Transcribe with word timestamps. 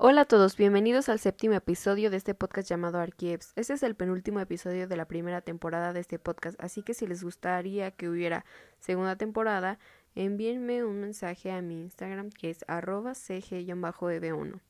Hola 0.00 0.20
a 0.20 0.24
todos, 0.26 0.56
bienvenidos 0.56 1.08
al 1.08 1.18
séptimo 1.18 1.54
episodio 1.54 2.08
de 2.08 2.18
este 2.18 2.32
podcast 2.32 2.70
llamado 2.70 3.00
Archives. 3.00 3.52
Este 3.56 3.72
es 3.72 3.82
el 3.82 3.96
penúltimo 3.96 4.38
episodio 4.38 4.86
de 4.86 4.96
la 4.96 5.08
primera 5.08 5.40
temporada 5.40 5.92
de 5.92 5.98
este 5.98 6.20
podcast, 6.20 6.56
así 6.62 6.84
que 6.84 6.94
si 6.94 7.04
les 7.08 7.24
gustaría 7.24 7.90
que 7.90 8.08
hubiera 8.08 8.44
segunda 8.78 9.16
temporada, 9.16 9.80
envíenme 10.14 10.84
un 10.84 11.00
mensaje 11.00 11.50
a 11.50 11.62
mi 11.62 11.80
Instagram 11.80 12.30
que 12.30 12.50
es 12.50 12.64
arroba 12.68 13.10
cg-eb1. 13.10 14.60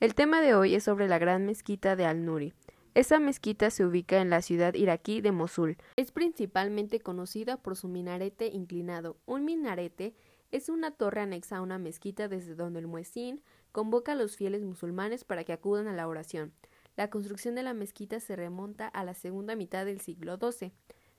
El 0.00 0.14
tema 0.14 0.42
de 0.42 0.54
hoy 0.54 0.74
es 0.74 0.84
sobre 0.84 1.08
la 1.08 1.18
gran 1.18 1.46
mezquita 1.46 1.96
de 1.96 2.04
Al-Nuri. 2.04 2.52
Esa 2.92 3.18
mezquita 3.18 3.70
se 3.70 3.86
ubica 3.86 4.20
en 4.20 4.28
la 4.28 4.42
ciudad 4.42 4.74
iraquí 4.74 5.22
de 5.22 5.32
Mosul. 5.32 5.78
Es 5.96 6.12
principalmente 6.12 7.00
conocida 7.00 7.56
por 7.56 7.76
su 7.76 7.88
minarete 7.88 8.48
inclinado. 8.48 9.16
Un 9.24 9.46
minarete 9.46 10.14
es 10.52 10.68
una 10.68 10.90
torre 10.90 11.22
anexa 11.22 11.56
a 11.56 11.62
una 11.62 11.78
mezquita 11.78 12.28
desde 12.28 12.54
donde 12.54 12.80
el 12.80 12.86
muezzin 12.86 13.42
convoca 13.74 14.12
a 14.12 14.14
los 14.14 14.36
fieles 14.36 14.62
musulmanes 14.62 15.24
para 15.24 15.42
que 15.42 15.52
acudan 15.52 15.88
a 15.88 15.92
la 15.92 16.06
oración. 16.06 16.52
La 16.94 17.10
construcción 17.10 17.56
de 17.56 17.64
la 17.64 17.74
mezquita 17.74 18.20
se 18.20 18.36
remonta 18.36 18.86
a 18.86 19.02
la 19.02 19.14
segunda 19.14 19.56
mitad 19.56 19.84
del 19.84 20.00
siglo 20.00 20.38
XII. 20.38 20.70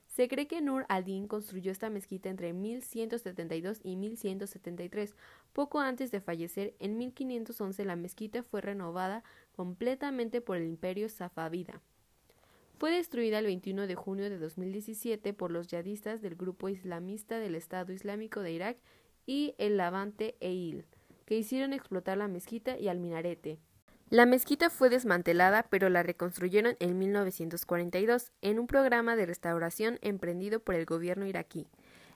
Se 0.06 0.26
cree 0.26 0.46
que 0.46 0.62
Nur 0.62 0.86
al-Din 0.88 1.28
construyó 1.28 1.70
esta 1.70 1.90
mezquita 1.90 2.30
entre 2.30 2.54
1172 2.54 3.80
y 3.84 3.96
1173. 3.96 5.14
Poco 5.52 5.80
antes 5.80 6.10
de 6.10 6.22
fallecer, 6.22 6.74
en 6.78 6.96
1511 6.96 7.84
la 7.84 7.94
mezquita 7.94 8.42
fue 8.42 8.62
renovada 8.62 9.22
completamente 9.54 10.40
por 10.40 10.56
el 10.56 10.66
imperio 10.66 11.10
safavida. 11.10 11.82
Fue 12.78 12.90
destruida 12.90 13.40
el 13.40 13.44
21 13.44 13.86
de 13.86 13.94
junio 13.96 14.30
de 14.30 14.38
2017 14.38 15.34
por 15.34 15.50
los 15.50 15.66
yadistas 15.66 16.22
del 16.22 16.36
grupo 16.36 16.70
islamista 16.70 17.38
del 17.38 17.54
Estado 17.54 17.92
Islámico 17.92 18.40
de 18.40 18.52
Irak 18.52 18.78
y 19.26 19.54
el 19.58 19.76
Levante 19.76 20.36
Eil 20.40 20.86
que 21.26 21.36
hicieron 21.36 21.74
explotar 21.74 22.16
la 22.16 22.28
mezquita 22.28 22.78
y 22.78 22.88
al 22.88 22.98
minarete. 22.98 23.58
La 24.08 24.24
mezquita 24.24 24.70
fue 24.70 24.88
desmantelada, 24.88 25.66
pero 25.68 25.88
la 25.88 26.04
reconstruyeron 26.04 26.76
en 26.78 26.96
1942 26.96 28.30
en 28.40 28.60
un 28.60 28.68
programa 28.68 29.16
de 29.16 29.26
restauración 29.26 29.98
emprendido 30.00 30.60
por 30.60 30.76
el 30.76 30.86
gobierno 30.86 31.26
iraquí. 31.26 31.66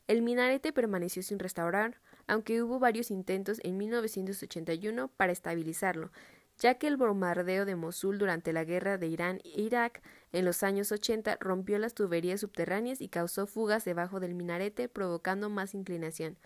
El 0.06 0.22
minarete 0.22 0.72
permaneció 0.72 1.22
sin 1.24 1.40
restaurar, 1.40 2.00
aunque 2.28 2.62
hubo 2.62 2.78
varios 2.78 3.10
intentos 3.10 3.58
en 3.64 3.76
1981 3.76 5.08
para 5.16 5.32
estabilizarlo, 5.32 6.12
ya 6.58 6.74
que 6.74 6.86
el 6.86 6.96
bombardeo 6.96 7.64
de 7.64 7.74
Mosul 7.74 8.18
durante 8.18 8.52
la 8.52 8.64
guerra 8.64 8.98
de 8.98 9.08
Irán 9.08 9.40
e 9.44 9.62
Irak 9.62 10.02
en 10.32 10.44
los 10.44 10.62
años 10.62 10.92
80 10.92 11.38
rompió 11.40 11.78
las 11.78 11.94
tuberías 11.94 12.40
subterráneas 12.40 13.00
y 13.00 13.08
causó 13.08 13.46
fugas 13.48 13.84
debajo 13.84 14.20
del 14.20 14.34
minarete, 14.34 14.88
provocando 14.88 15.48
más 15.48 15.74
inclinación. 15.74 16.38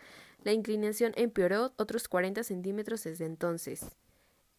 La 0.44 0.52
inclinación 0.52 1.12
empeoró 1.16 1.72
otros 1.78 2.06
40 2.06 2.44
centímetros 2.44 3.02
desde 3.02 3.24
entonces. 3.24 3.86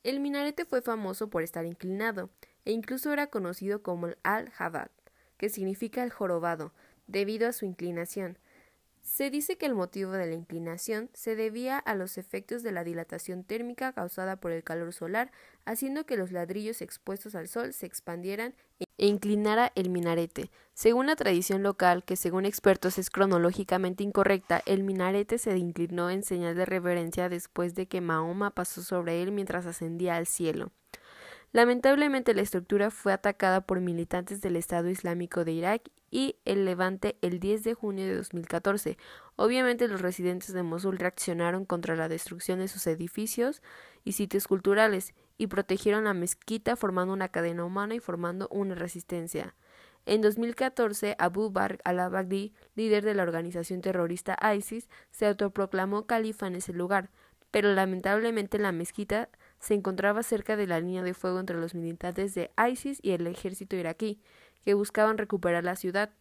El 0.04 0.20
minarete 0.20 0.66
fue 0.66 0.82
famoso 0.82 1.30
por 1.30 1.44
estar 1.44 1.64
inclinado, 1.64 2.32
e 2.66 2.72
incluso 2.72 3.14
era 3.14 3.28
conocido 3.28 3.84
como 3.84 4.08
el 4.08 4.18
Al-Habad, 4.24 4.90
que 5.38 5.50
significa 5.50 6.04
el 6.04 6.10
jorobado, 6.10 6.74
debido 7.06 7.48
a 7.48 7.54
su 7.54 7.66
inclinación. 7.66 8.40
Se 9.06 9.30
dice 9.30 9.56
que 9.56 9.68
el 9.68 9.76
motivo 9.76 10.14
de 10.14 10.26
la 10.26 10.34
inclinación 10.34 11.12
se 11.14 11.36
debía 11.36 11.78
a 11.78 11.94
los 11.94 12.18
efectos 12.18 12.64
de 12.64 12.72
la 12.72 12.84
dilatación 12.84 13.44
térmica 13.44 13.94
causada 13.94 14.36
por 14.38 14.52
el 14.52 14.64
calor 14.64 14.94
solar, 14.94 15.32
haciendo 15.64 16.08
que 16.08 16.18
los 16.18 16.32
ladrillos 16.32 16.82
expuestos 16.82 17.36
al 17.36 17.48
sol 17.48 17.72
se 17.72 17.86
expandieran 17.86 18.56
e 18.98 19.06
inclinara 19.06 19.72
el 19.76 19.92
minarete. 19.92 20.50
Según 20.74 21.06
la 21.06 21.16
tradición 21.16 21.62
local, 21.62 22.04
que 22.04 22.16
según 22.16 22.46
expertos 22.46 22.98
es 22.98 23.12
cronológicamente 23.12 24.04
incorrecta, 24.04 24.64
el 24.66 24.84
minarete 24.84 25.38
se 25.38 25.56
inclinó 25.56 26.10
en 26.10 26.24
señal 26.24 26.56
de 26.56 26.66
reverencia 26.66 27.30
después 27.30 27.76
de 27.76 27.88
que 27.88 28.02
Mahoma 28.02 28.56
pasó 28.56 28.82
sobre 28.82 29.22
él 29.22 29.32
mientras 29.32 29.68
ascendía 29.68 30.16
al 30.16 30.26
cielo. 30.26 30.72
Lamentablemente 31.56 32.34
la 32.34 32.42
estructura 32.42 32.92
fue 32.92 33.14
atacada 33.14 33.62
por 33.62 33.80
militantes 33.80 34.42
del 34.42 34.58
Estado 34.58 34.90
Islámico 34.90 35.46
de 35.46 35.54
Irak 35.54 35.90
y 36.12 36.36
el 36.44 36.66
Levante 36.66 37.18
el 37.22 37.40
10 37.40 37.64
de 37.64 37.74
junio 37.74 38.06
de 38.06 38.16
2014. 38.18 38.98
Obviamente 39.38 39.88
los 39.88 40.02
residentes 40.02 40.52
de 40.52 40.64
Mosul 40.64 40.98
reaccionaron 40.98 41.64
contra 41.64 41.96
la 41.96 42.10
destrucción 42.10 42.60
de 42.60 42.68
sus 42.68 42.86
edificios 42.88 43.62
y 44.04 44.12
sitios 44.12 44.50
culturales 44.50 45.14
y 45.38 45.48
protegieron 45.48 46.04
la 46.04 46.14
mezquita 46.14 46.76
formando 46.76 47.14
una 47.14 47.30
cadena 47.30 47.64
humana 47.64 47.96
y 47.96 48.02
formando 48.02 48.50
una 48.52 48.76
resistencia. 48.76 49.56
En 50.06 50.22
2014, 50.22 51.16
Abu 51.20 51.52
Bakr 51.52 51.80
al-Baghdadi, 51.86 52.52
líder 52.76 53.06
de 53.06 53.14
la 53.14 53.24
organización 53.24 53.80
terrorista 53.80 54.38
ISIS, 54.54 54.90
se 55.10 55.26
autoproclamó 55.26 56.06
califa 56.06 56.48
en 56.48 56.56
ese 56.56 56.74
lugar, 56.74 57.12
pero 57.50 57.74
lamentablemente 57.74 58.60
la 58.60 58.74
mezquita 58.74 59.30
se 59.60 59.74
encontraba 59.74 60.24
cerca 60.24 60.56
de 60.56 60.68
la 60.68 60.80
línea 60.80 61.04
de 61.04 61.14
fuego 61.14 61.40
entre 61.40 61.58
los 61.58 61.76
militantes 61.76 62.36
de 62.36 62.52
ISIS 62.72 63.00
y 63.02 63.12
el 63.12 63.28
ejército 63.28 63.76
iraquí, 63.76 64.22
que 64.64 64.74
buscaban 64.74 65.18
recuperar 65.18 65.64
la 65.64 65.76
ciudad. 65.76 66.12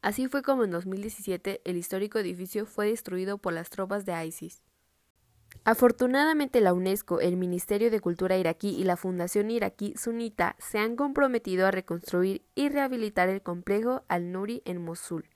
Así 0.00 0.26
fue 0.26 0.42
como 0.42 0.64
en 0.64 0.72
2017 0.72 1.62
el 1.64 1.76
histórico 1.76 2.18
edificio 2.18 2.66
fue 2.66 2.88
destruido 2.88 3.38
por 3.38 3.52
las 3.52 3.70
tropas 3.70 4.04
de 4.04 4.26
ISIS. 4.26 4.62
Afortunadamente 5.64 6.60
la 6.60 6.74
UNESCO, 6.74 7.20
el 7.20 7.36
Ministerio 7.36 7.90
de 7.90 8.00
Cultura 8.00 8.36
iraquí 8.36 8.70
y 8.70 8.82
la 8.82 8.96
Fundación 8.96 9.50
iraquí 9.50 9.94
sunita 9.96 10.56
se 10.58 10.78
han 10.78 10.96
comprometido 10.96 11.66
a 11.66 11.70
reconstruir 11.70 12.42
y 12.56 12.68
rehabilitar 12.68 13.28
el 13.28 13.42
complejo 13.42 14.02
Al-Nuri 14.08 14.62
en 14.64 14.82
Mosul, 14.82 15.28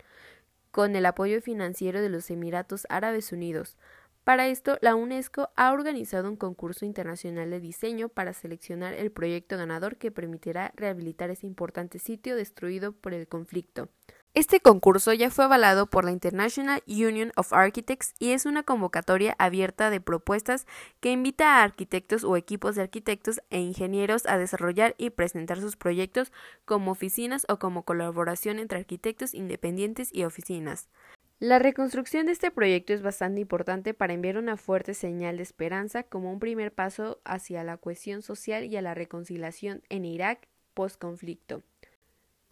con 0.73 0.97
el 0.97 1.07
apoyo 1.07 1.41
financiero 1.41 2.01
de 2.01 2.09
los 2.09 2.29
Emiratos 2.31 2.87
Árabes 2.89 3.31
Unidos, 3.31 3.77
para 4.27 4.49
esto, 4.49 4.77
la 4.81 4.97
UNESCO 4.97 5.51
ha 5.55 5.71
organizado 5.71 6.29
un 6.29 6.35
concurso 6.35 6.85
internacional 6.85 7.49
de 7.49 7.61
diseño 7.61 8.09
para 8.09 8.33
seleccionar 8.33 8.93
el 8.93 9.13
proyecto 9.13 9.57
ganador 9.57 9.99
que 9.99 10.11
permitirá 10.11 10.73
rehabilitar 10.75 11.31
ese 11.31 11.47
importante 11.47 12.01
sitio 12.01 12.35
destruido 12.35 12.91
por 12.91 13.15
el 13.15 13.29
conflicto. 13.29 13.89
Este 14.35 14.59
concurso 14.59 15.13
ya 15.13 15.31
fue 15.31 15.45
avalado 15.45 15.87
por 15.87 16.05
la 16.05 16.11
International 16.11 16.83
Union 16.89 17.31
of 17.37 17.53
Architects 17.53 18.15
y 18.19 18.33
es 18.33 18.47
una 18.47 18.65
convocatoria 18.65 19.37
abierta 19.39 19.91
de 19.91 20.01
propuestas 20.01 20.67
que 20.99 21.13
invita 21.13 21.61
a 21.61 21.63
arquitectos 21.63 22.25
o 22.25 22.37
equipos 22.37 22.75
de 22.75 22.83
arquitectos 22.83 23.41
e 23.51 23.61
ingenieros 23.61 24.27
a 24.27 24.39
desarrollar 24.39 24.97
y 24.99 25.11
presentar 25.11 25.61
sus 25.61 25.77
proyectos 25.77 26.33
como 26.65 26.91
oficinas 26.91 27.47
o 27.49 27.61
como 27.61 27.85
colaboración 27.85 28.59
entre 28.59 28.81
arquitectos 28.81 29.35
independientes 29.35 30.13
y 30.13 30.25
oficinas. 30.25 30.89
La 31.39 31.59
reconstrucción 31.59 32.25
de 32.25 32.33
este 32.33 32.51
proyecto 32.51 32.95
es 32.95 33.03
bastante 33.03 33.43
importante 33.43 33.93
para 33.93 34.15
enviar 34.15 34.39
una 34.39 34.57
fuerte 34.57 34.95
señal 34.95 35.37
de 35.37 35.43
esperanza 35.43 36.03
como 36.03 36.33
un 36.33 36.39
primer 36.39 36.73
paso 36.73 37.21
hacia 37.25 37.63
la 37.63 37.77
cohesión 37.77 38.23
social 38.23 38.65
y 38.65 38.75
a 38.79 38.81
la 38.81 38.95
reconciliación 38.95 39.83
en 39.91 40.07
Irak 40.07 40.49
post-conflicto. 40.73 41.63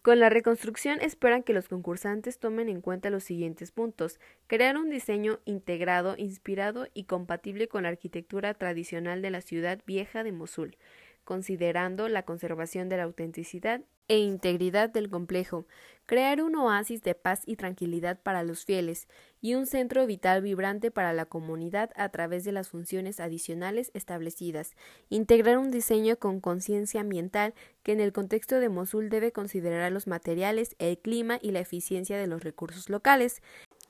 Con 0.03 0.19
la 0.19 0.29
reconstrucción 0.29 1.01
esperan 1.01 1.41
que 1.41 1.53
los 1.53 1.67
concursantes 1.67 2.37
tomen 2.37 2.69
en 2.69 2.79
cuenta 2.79 3.09
los 3.09 3.23
siguientes 3.23 3.71
puntos. 3.71 4.19
Crear 4.45 4.77
un 4.77 4.91
diseño 4.91 5.39
integrado, 5.45 6.13
inspirado 6.15 6.85
y 6.93 7.05
compatible 7.05 7.67
con 7.67 7.83
la 7.83 7.89
arquitectura 7.89 8.53
tradicional 8.53 9.23
de 9.23 9.31
la 9.31 9.41
ciudad 9.41 9.81
vieja 9.87 10.23
de 10.23 10.31
Mosul, 10.31 10.77
considerando 11.25 12.07
la 12.07 12.23
conservación 12.23 12.87
de 12.87 12.97
la 12.97 13.03
autenticidad 13.03 13.81
e 14.07 14.19
integridad 14.19 14.89
del 14.89 15.09
complejo, 15.09 15.65
crear 16.05 16.41
un 16.41 16.55
oasis 16.55 17.01
de 17.01 17.15
paz 17.15 17.41
y 17.45 17.55
tranquilidad 17.55 18.21
para 18.21 18.43
los 18.43 18.63
fieles 18.63 19.07
y 19.41 19.55
un 19.55 19.65
centro 19.65 20.05
vital 20.05 20.43
vibrante 20.43 20.91
para 20.91 21.13
la 21.13 21.25
comunidad 21.25 21.89
a 21.95 22.09
través 22.09 22.43
de 22.43 22.51
las 22.51 22.69
funciones 22.69 23.19
adicionales 23.19 23.89
establecidas, 23.95 24.75
integrar 25.09 25.57
un 25.57 25.71
diseño 25.71 26.17
con 26.17 26.39
conciencia 26.39 27.01
ambiental 27.01 27.55
que 27.81 27.91
en 27.93 27.99
el 27.99 28.13
contexto 28.13 28.59
de 28.59 28.69
Mosul 28.69 29.09
debe 29.09 29.31
considerar 29.31 29.91
los 29.91 30.05
materiales, 30.05 30.75
el 30.77 30.99
clima 30.99 31.39
y 31.41 31.51
la 31.51 31.59
eficiencia 31.59 32.17
de 32.17 32.27
los 32.27 32.43
recursos 32.43 32.89
locales, 32.89 33.41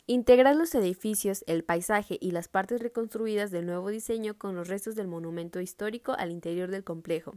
Integrar 0.07 0.55
los 0.55 0.75
edificios, 0.75 1.43
el 1.47 1.63
paisaje 1.63 2.19
y 2.21 2.29
las 2.29 2.47
partes 2.47 2.79
reconstruidas 2.79 3.49
del 3.49 3.65
nuevo 3.65 3.89
diseño 3.89 4.37
con 4.37 4.55
los 4.55 4.67
restos 4.67 4.93
del 4.93 5.07
monumento 5.07 5.61
histórico 5.61 6.13
al 6.13 6.31
interior 6.31 6.69
del 6.69 6.83
complejo. 6.83 7.33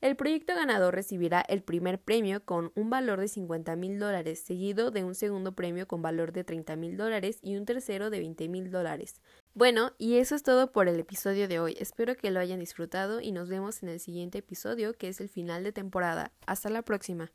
El 0.00 0.14
proyecto 0.14 0.54
ganador 0.54 0.94
recibirá 0.94 1.40
el 1.40 1.62
primer 1.62 2.00
premio 2.00 2.44
con 2.44 2.70
un 2.76 2.90
valor 2.90 3.18
de 3.18 3.26
50 3.26 3.74
mil 3.74 3.98
dólares, 3.98 4.38
seguido 4.38 4.92
de 4.92 5.02
un 5.02 5.16
segundo 5.16 5.56
premio 5.56 5.88
con 5.88 6.00
valor 6.00 6.30
de 6.30 6.44
30 6.44 6.76
mil 6.76 6.96
dólares 6.96 7.38
y 7.42 7.56
un 7.56 7.64
tercero 7.64 8.08
de 8.10 8.20
20 8.20 8.48
mil 8.50 8.70
dólares. 8.70 9.20
Bueno, 9.54 9.92
y 9.98 10.18
eso 10.18 10.36
es 10.36 10.44
todo 10.44 10.70
por 10.70 10.86
el 10.86 11.00
episodio 11.00 11.48
de 11.48 11.58
hoy. 11.58 11.76
Espero 11.80 12.14
que 12.14 12.30
lo 12.30 12.38
hayan 12.38 12.60
disfrutado 12.60 13.20
y 13.20 13.32
nos 13.32 13.48
vemos 13.48 13.82
en 13.82 13.88
el 13.88 13.98
siguiente 13.98 14.38
episodio, 14.38 14.92
que 14.92 15.08
es 15.08 15.20
el 15.20 15.28
final 15.28 15.64
de 15.64 15.72
temporada. 15.72 16.30
Hasta 16.46 16.68
la 16.68 16.82
próxima. 16.82 17.32